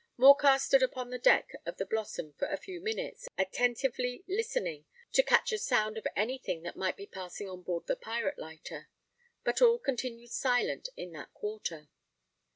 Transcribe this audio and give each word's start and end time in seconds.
Morcar 0.17 0.57
stood 0.57 0.81
upon 0.81 1.11
the 1.11 1.19
deck 1.19 1.51
of 1.63 1.77
the 1.77 1.85
Blossom 1.85 2.33
for 2.33 2.47
a 2.47 2.57
few 2.57 2.81
minutes, 2.81 3.27
attentively 3.37 4.23
listening 4.27 4.85
to 5.11 5.21
catch 5.21 5.51
a 5.53 5.59
sound 5.59 5.95
of 5.95 6.07
any 6.15 6.39
thing 6.39 6.63
that 6.63 6.75
might 6.75 6.97
be 6.97 7.05
passing 7.05 7.47
on 7.47 7.61
board 7.61 7.85
the 7.85 7.95
pirate 7.95 8.39
lighter: 8.39 8.89
but 9.43 9.61
all 9.61 9.77
continued 9.77 10.31
silent 10.31 10.89
in 10.97 11.11
that 11.11 11.31
quarter. 11.35 11.87